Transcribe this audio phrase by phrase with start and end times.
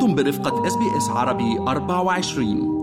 [0.00, 2.80] أنتم برفقة SBS عربي 24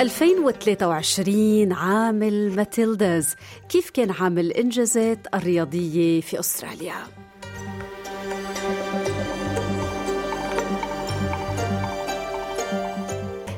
[0.00, 3.34] 2023 عام الماتيلداز.
[3.68, 6.94] كيف كان عام الإنجازات الرياضية في أستراليا؟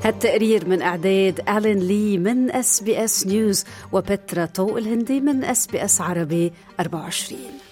[0.04, 7.69] هالتقرير من إعداد ألين لي من SBS News وبترا طوق الهندي من SBS عربي 24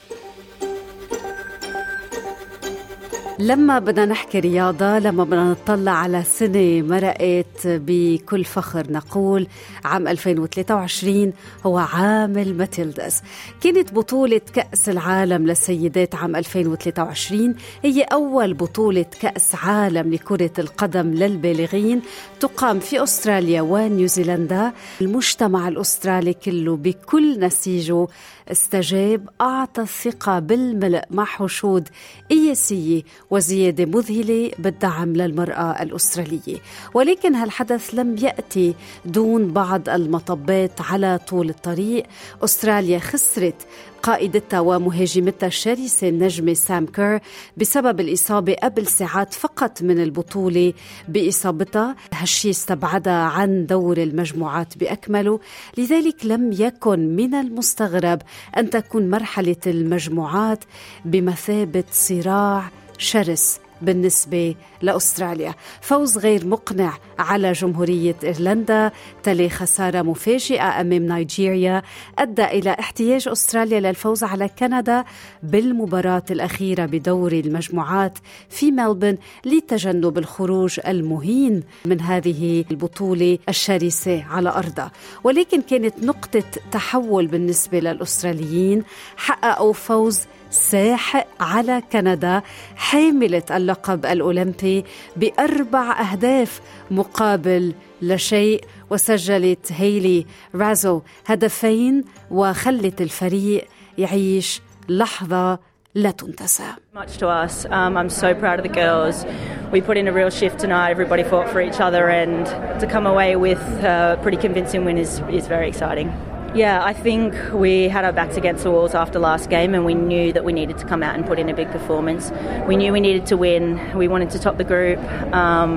[3.40, 9.46] لما بدنا نحكي رياضة لما بدنا نطلع على سنة مرقت بكل فخر نقول
[9.84, 11.32] عام 2023
[11.66, 13.22] هو عام الماتيلداز
[13.60, 22.02] كانت بطولة كأس العالم للسيدات عام 2023 هي أول بطولة كأس عالم لكرة القدم للبالغين.
[22.40, 24.72] تقام في أستراليا ونيوزيلندا.
[25.00, 28.06] المجتمع الأسترالي كله بكل نسيجه
[28.52, 31.88] استجاب أعطى الثقة بالملء مع حشود
[32.30, 36.58] قياسية وزيادة مذهلة بالدعم للمرأة الأسترالية.
[36.94, 42.04] ولكن هالحدث لم يأتي دون بعض المطبات على طول الطريق.
[42.44, 43.66] أستراليا خسرت
[44.02, 47.20] قائدتها ومهاجمتها الشرسة النجمة سام كير
[47.56, 50.72] بسبب الإصابة قبل ساعات فقط من البطولة
[51.08, 55.40] بإصابتها هالشي استبعدها عن دور المجموعات بأكمله.
[55.78, 58.22] لذلك لم يكن من المستغرب
[58.56, 60.64] أن تكون مرحلة المجموعات
[61.04, 65.54] بمثابة صراع شرس بالنسبة لأستراليا.
[65.80, 68.92] فوز غير مقنع على جمهورية إيرلندا.
[69.22, 71.82] تلي خسارة مفاجئة أمام نيجيريا
[72.18, 75.04] أدى إلى احتياج أستراليا للفوز على كندا
[75.42, 78.18] بالمباراة الأخيرة بدور المجموعات
[78.48, 84.90] في ملبن لتجنب الخروج المهين من هذه البطولة الشرسة على أرضها
[85.24, 86.42] ولكن كانت نقطة
[86.72, 88.82] تحول بالنسبة للأستراليين.
[89.16, 90.20] حققوا فوز
[90.50, 92.42] ساحق على كندا
[92.76, 94.84] حاملة اللقب الأولمبي
[95.16, 96.60] بأربع أهداف
[96.90, 103.64] مقابل لشيء وسجلت هيلي رازو هدفين وخلت الفريق
[103.98, 105.58] يعيش لحظة
[105.94, 106.72] لا تنتسى.
[106.94, 107.66] Much to us.
[107.70, 109.26] Um, I'm so proud of the girls.
[109.72, 110.90] We put in a real shift tonight.
[110.90, 112.46] Everybody fought for each other, and
[112.80, 116.08] to come away with a pretty convincing win is, is very exciting.
[116.55, 119.95] Yeah, I think we had our backs against the walls after last game and we
[119.95, 122.31] knew that we needed to come out and put in a big performance.
[122.67, 123.63] We knew we needed to win.
[123.97, 124.99] We wanted to top the group.
[125.33, 125.71] Um,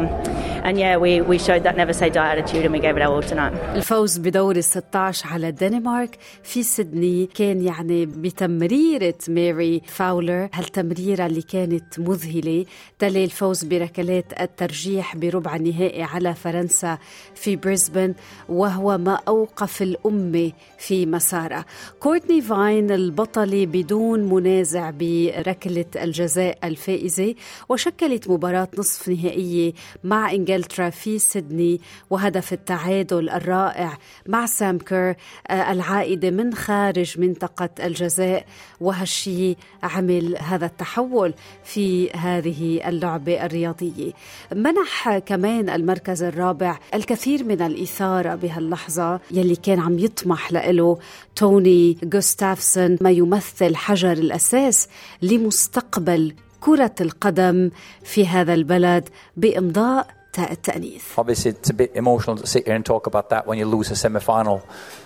[0.67, 3.12] and yeah, we, we showed that never say die attitude and we gave it our
[3.15, 3.55] all tonight.
[3.77, 11.43] الفوز بدور ال 16 على الدنمارك في سيدني كان يعني بتمريرة ماري فاولر هالتمريرة اللي
[11.43, 12.65] كانت مذهلة
[12.99, 16.99] تلي الفوز بركلات الترجيح بربع النهائي على فرنسا
[17.34, 18.15] في بريسبن
[18.49, 21.66] وهو ما أوقف الأمة في مسارها
[22.00, 27.36] كورتني فاين البطلة بدون منازع بركلة الجزاء الفائزة
[27.70, 29.74] وشكلت مباراة نصف نهائية
[30.04, 35.16] مع إنجلترا في سيدني وهدف التعادل الرائع مع سام كير
[35.48, 38.46] آه، العائدة من خارج منطقة الجزاء.
[38.82, 41.34] وهالشي عمل هذا التحول
[41.64, 44.12] في هذه اللعبة الرياضية.
[44.56, 50.97] منح كمان المركز الرابع الكثير من الإثارة بهاللحظة يلي كان عم يطمح له
[51.35, 54.88] توني جوستافسون ما يمثل حجر الأساس
[55.22, 57.72] لمستقبل كرة القدم
[58.03, 61.03] في هذا البلد بإمضاء تاء التأنيث.
[61.17, 63.91] Obviously, it's a bit emotional to sit here and talk about that when you lose
[63.91, 64.62] a semi-final.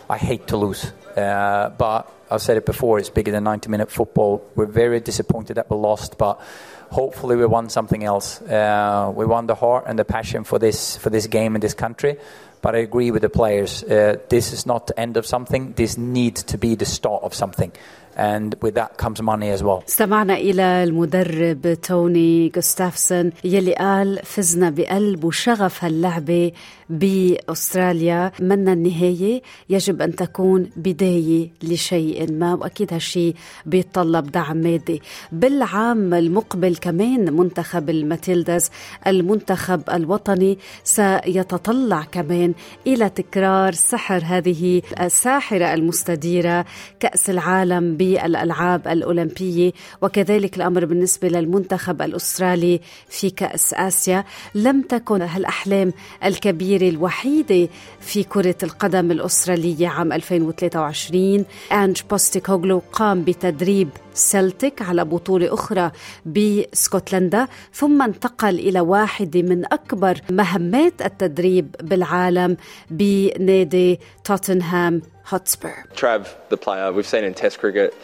[0.10, 3.00] I hate to lose, uh, but I've said it before.
[3.00, 4.44] It's bigger than 90-minute football.
[4.56, 6.42] We're very disappointed that we lost, but
[6.90, 8.42] hopefully we won something else.
[8.42, 11.74] Uh, we won the heart and the passion for this for this game in this
[11.74, 12.18] country.
[12.62, 13.84] But I agree with the players.
[13.84, 15.74] Uh, this is not the end of something.
[15.74, 17.72] This needs to be the start of something.
[18.16, 19.84] And with that comes money as well.
[19.88, 26.52] استمعنا إلى المدرب توني جوستافسون يلي قال فزنا بقلب وشغف هاللعبة
[26.90, 28.32] بأستراليا.
[28.40, 32.54] منا النهاية يجب أن تكون بداية لشيء ما.
[32.54, 33.36] وأكيد هالشيء
[33.66, 35.02] بيتطلب دعم مادي.
[35.32, 38.70] بالعام المقبل كمان منتخب الماتيلداز
[39.08, 42.54] المنتخب الوطني سيتطلع كمان
[42.88, 46.66] إلى تكرار سحر هذه الساحرة المستديرة
[47.00, 49.72] كأس العالم بالألعاب الأولمبية
[50.02, 52.80] وكذلك الأمر بالنسبة للمنتخب الأسترالي
[53.10, 54.24] في كأس آسيا.
[54.56, 55.94] لم تكن هالأحلام
[56.24, 57.70] الكبيرة الوحيدة
[58.00, 65.92] في كرة القدم الأسترالية عام 2023 أنج بوستيكوغلو قام بتدريب سلتيك على بطولة أخرى
[66.26, 72.58] بسكوتلندا ثم انتقل إلى واحدة من أكبر مهمات التدريب بالعالم
[72.90, 75.88] بنادي توتنهام Hotspur.
[75.96, 77.96] Trav, the player, we've seen in Test cricket.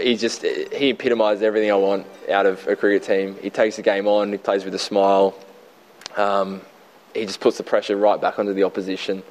[0.00, 3.36] he just he epitomised everything I want out of a cricket team.
[3.42, 4.32] He takes the game on.
[4.32, 5.34] He plays with a smile.
[6.16, 6.60] Um,
[7.14, 9.22] he just puts the pressure right back onto the opposition.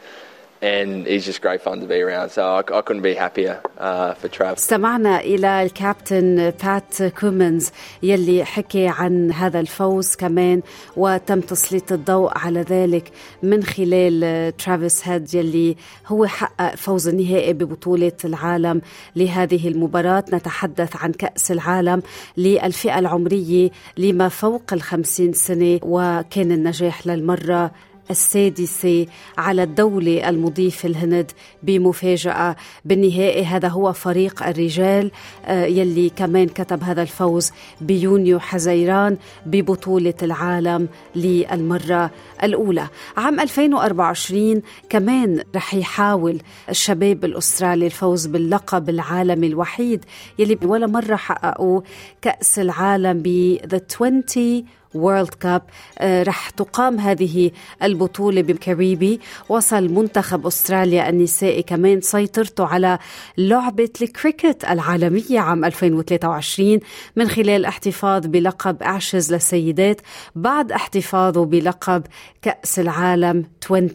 [0.61, 2.29] And he's just great fun to be around.
[2.29, 4.57] So I, I couldn't be happier uh, for Trav.
[4.57, 7.71] استمعنا إلى الكابتن بات كومنز
[8.03, 10.61] يلي حكي عن هذا الفوز كمان
[10.97, 13.11] وتم تسليط الضوء على ذلك
[13.43, 15.75] من خلال ترافيس هيد يلي
[16.07, 18.81] هو حقق فوز النهائي ببطولة العالم
[19.15, 22.01] لهذه المباراة نتحدث عن كأس العالم
[22.37, 27.71] للفئة العمرية لما فوق الخمسين سنة وكان النجاح للمرة
[28.11, 29.05] السادسة
[29.37, 31.31] على الدولة المضيف الهند
[31.63, 32.55] بمفاجأة.
[32.85, 35.11] بالنهائي هذا هو فريق الرجال
[35.45, 42.11] آه، يلي كمان كتب هذا الفوز بيونيو حزيران ببطولة العالم للمرة
[42.43, 42.87] الأولى.
[43.17, 50.05] عام 2024 كمان رح يحاول الشباب الأسترالي الفوز باللقب العالمي الوحيد
[50.39, 51.81] يلي ولا مرة حققوا
[52.21, 55.61] كأس العالم ب The 20 وورلد كاب
[55.99, 57.51] آه، رح تقام هذه
[57.83, 59.19] البطولة بالكاريبي.
[59.49, 62.99] وصل منتخب أستراليا النسائي كمان سيطرته على
[63.37, 66.79] لعبة الكريكت العالمية عام 2023
[67.15, 70.01] من خلال احتفاظ بلقب آشز للسيدات
[70.35, 72.03] بعد احتفاظه بلقب
[72.41, 73.89] كأس العالم 20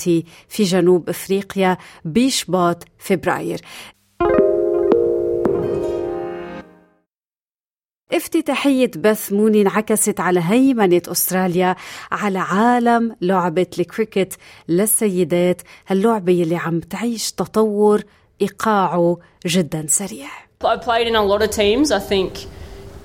[0.48, 3.60] في جنوب أفريقيا بشباط فبراير.
[8.12, 11.76] افتتاحية بث موني انعكست على هيمنة أستراليا
[12.12, 14.38] على عالم لعبة الكريكت
[14.68, 18.02] للسيدات هاللعبة يلي عم تعيش تطور
[18.42, 20.28] إيقاعه جدا سريع
[20.64, 21.92] I played in a lot of teams.
[21.92, 22.32] I think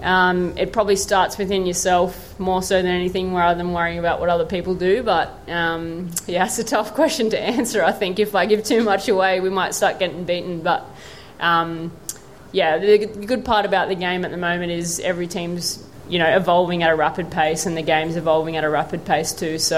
[0.02, 4.30] um, it probably starts within yourself more so than anything rather than worrying about what
[4.30, 5.04] other people do.
[5.04, 7.84] But um, yeah, it's a tough question to answer.
[7.84, 10.62] I think if I give too much away, we might start getting beaten.
[10.62, 10.82] But
[11.42, 11.92] um,
[12.52, 16.32] yeah, the good part about the game at the moment is every team's you know
[16.42, 19.56] evolving at a rapid pace and the game's evolving at a rapid pace too.
[19.70, 19.78] So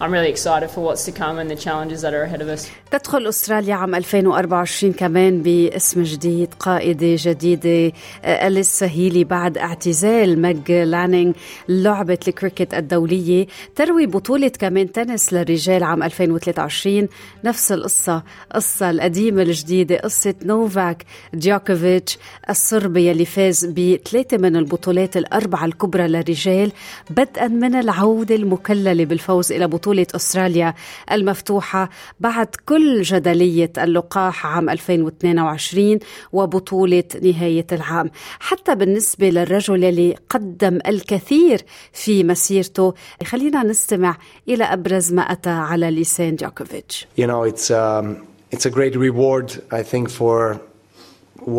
[0.00, 2.70] I'm really excited for what's to come and the challenges that are ahead of us.
[2.90, 7.92] تدخل أستراليا عام 2024 كمان باسم جديد قائدة جديدة
[8.24, 11.34] أليسا هيلي بعد اعتزال ميج لانينج
[11.68, 13.46] لعبة الكريكت الدولية
[13.76, 17.08] تروي بطولة كمان تنس للرجال عام 2023
[17.44, 18.22] نفس القصة
[18.54, 22.18] قصة القديمة الجديدة قصة نوفاك جوكوفيتش
[22.50, 26.72] الصربي يلي فاز بثلاثة من البطولات الأربعة الكبرى للرجال
[27.10, 30.74] بدءا من العودة المكللة بالفوز إلى بطولة أستراليا
[31.12, 31.90] المفتوحة
[32.20, 35.98] بعد كل جدلية اللقاح عام 2022
[36.32, 38.10] وبطولة نهاية العام.
[38.40, 41.60] حتى بالنسبة للرجل اللي قدم الكثير
[41.92, 44.16] في مسيرته خلينا نستمع
[44.48, 49.48] إلى أبرز ما أتى على لسان جوكوفيتش You know, it's, um, it's a great reward,
[49.70, 50.60] I think, for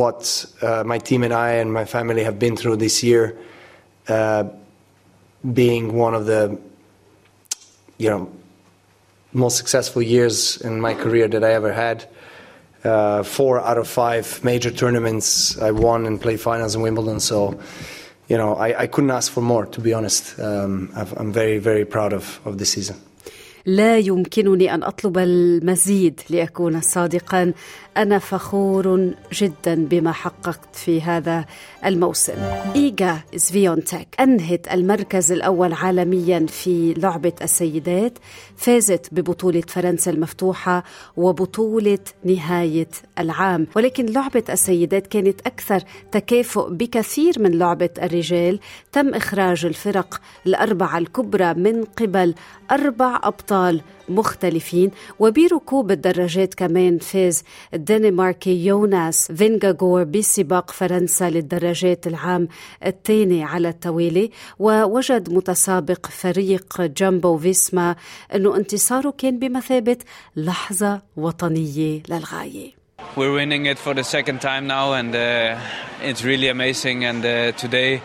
[0.02, 3.24] what uh, my team and I and my family have been through this year,
[4.06, 6.60] being one of the,
[7.98, 8.32] you know,
[9.34, 12.06] most successful years in my career that I ever had.
[12.84, 17.20] Uh, four out of five major tournaments I won and played finals in Wimbledon.
[17.22, 17.58] So,
[18.28, 20.38] you know, I, I couldn't ask for more, to be honest.
[20.38, 22.98] Um, I'm very, very proud of, of this season.
[23.66, 27.54] لا يمكنني أن أطلب المزيد لأكون صادقا.
[27.98, 31.46] أنا فخور جدا بما حققت في هذا
[31.86, 32.34] الموسم.
[32.76, 38.18] إيجا سفيونتك أنهت المركز الأول عالميا في لعبة السيدات
[38.58, 40.84] فازت ببطولة فرنسا المفتوحة
[41.18, 42.90] وبطولة نهاية
[43.20, 43.68] العام.
[43.76, 48.60] ولكن لعبة السيدات كانت أكثر تكافؤ بكثير من لعبة الرجال.
[48.92, 52.36] تم إخراج الفرق الأربعة الكبرى من قبل
[52.72, 53.20] أربع
[53.54, 57.44] أبطال مختلفين وبركوب الدراجات كمان فاز
[57.74, 62.48] الدنماركي يوناس فينغاغور بسباق فرنسا للدراجات العام
[62.86, 67.96] الثاني على التوالي ووجد متسابق فريق جامبو فيسما
[68.36, 69.98] أنه انتصاره كان بمثابة
[70.36, 72.84] لحظة وطنية للغاية.
[73.16, 75.60] We're winning it for the second time now and uh,
[76.02, 78.02] it's really amazing and uh, today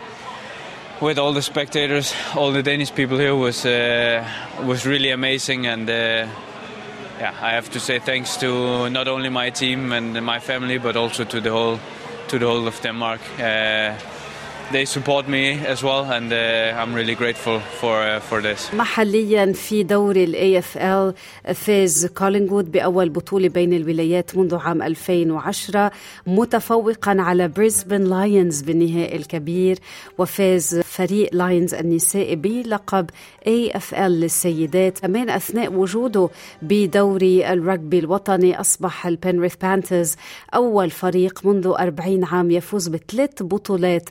[1.01, 4.25] with all the spectators, all the Danish people here was uh,
[4.63, 6.27] was really amazing, and uh,
[7.19, 10.95] yeah, I have to say thanks to not only my team and my family, but
[10.95, 11.79] also to the whole
[12.27, 13.21] to the whole of Denmark.
[13.39, 13.93] Uh,
[14.71, 18.73] they support me as well, and uh, I'm really grateful for uh, for this.
[18.73, 21.13] محليا في دوري ال
[21.55, 25.91] فاز كولينغوود بأول بطولة بين الولايات منذ عام 2010
[26.27, 29.79] متفوقا على بريسبن لاينز بالنهائي الكبير
[30.17, 33.09] وفاز فريق لاينز النسائي بلقب
[33.47, 36.29] ال للسيدات كمان أثناء وجوده
[36.61, 40.15] بدوري الرجبي الوطني أصبح البنريث بانترز
[40.55, 44.09] أول فريق منذ 40 عام يفوز بثلاث بطولات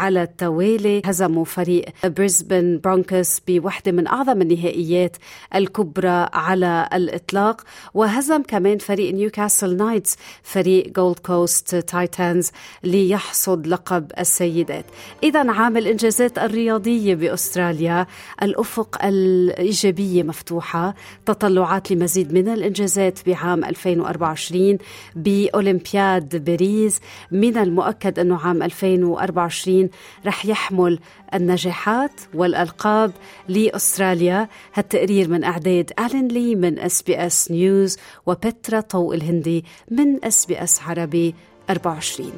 [0.00, 1.02] على التوالي.
[1.04, 5.16] هزموا فريق بريسبن برونكوس بوحدة من أعظم النهائيات
[5.54, 7.62] الكبرى على الإطلاق.
[7.94, 12.50] وهزم كمان فريق نيوكاسل نايتس فريق جولد كوست تايتانز
[12.84, 14.84] ليحصد لقب السيدات.
[15.22, 18.06] إذا عام الإنجازات الرياضية بأستراليا.
[18.42, 20.94] الأفق الإيجابية مفتوحة.
[21.26, 24.78] تطلعات لمزيد من الإنجازات بعام 2024
[25.16, 27.00] بأولمبياد باريس.
[27.30, 29.89] من المؤكد أنه عام 2024
[30.26, 30.98] رح يحمل
[31.34, 33.12] النجاحات والألقاب
[33.48, 34.48] لأستراليا.
[34.74, 41.34] هالتقرير من إعداد ألين لي من SBS News وبترا طوق الهندي من SBS عربي
[41.70, 42.32] 24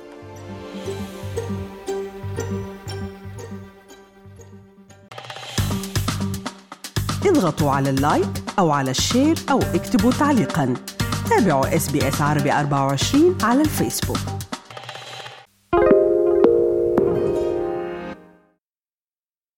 [7.26, 8.28] اضغطوا على ال like
[8.59, 10.75] أو على ال share أو اكتبوا تعليقاً.
[11.30, 14.41] تابعوا SBS عربي 24 على الفيسبوك.